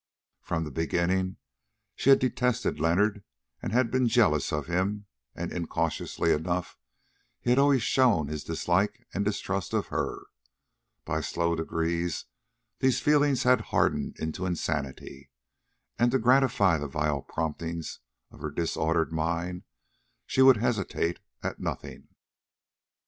[0.41, 1.37] From the beginning
[1.95, 3.23] she had detested Leonard
[3.61, 6.75] and been jealous of him, and incautiously enough
[7.39, 10.23] he had always shown his dislike and distrust of her.
[11.05, 12.25] By slow degrees
[12.79, 15.29] these feelings had hardened into insanity,
[15.99, 17.99] and to gratify the vile promptings
[18.31, 19.65] of her disordered mind
[20.25, 22.07] she would hesitate at nothing.